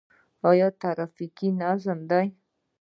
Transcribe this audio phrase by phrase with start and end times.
[0.49, 2.27] آیا ټرافیک منظم دی؟